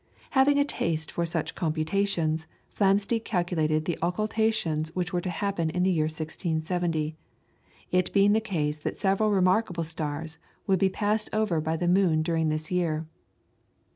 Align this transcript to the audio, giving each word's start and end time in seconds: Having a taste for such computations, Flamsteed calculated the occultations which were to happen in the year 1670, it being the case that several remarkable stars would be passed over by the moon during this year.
Having 0.31 0.57
a 0.57 0.65
taste 0.65 1.11
for 1.11 1.27
such 1.27 1.53
computations, 1.53 2.47
Flamsteed 2.75 3.23
calculated 3.23 3.85
the 3.85 3.99
occultations 4.01 4.89
which 4.95 5.13
were 5.13 5.21
to 5.21 5.29
happen 5.29 5.69
in 5.69 5.83
the 5.83 5.91
year 5.91 6.05
1670, 6.05 7.15
it 7.91 8.11
being 8.11 8.31
the 8.33 8.41
case 8.41 8.79
that 8.79 8.97
several 8.97 9.29
remarkable 9.29 9.83
stars 9.83 10.39
would 10.65 10.79
be 10.79 10.89
passed 10.89 11.29
over 11.31 11.61
by 11.61 11.77
the 11.77 11.87
moon 11.87 12.23
during 12.23 12.49
this 12.49 12.71
year. 12.71 13.05